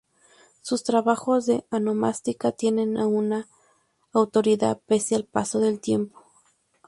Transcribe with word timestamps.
Sus 0.63 0.83
trabajos 0.83 1.45
de 1.45 1.63
onomástica 1.69 2.51
tienen 2.51 2.97
aún 2.97 3.45
autoridad 4.13 4.81
pese 4.87 5.13
al 5.15 5.25
paso 5.25 5.59
del 5.59 5.79
tiempo. 5.79 6.23